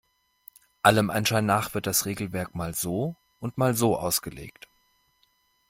[0.81, 4.67] Allem Anschein nach wird das Regelwerk mal so und mal so ausgelegt.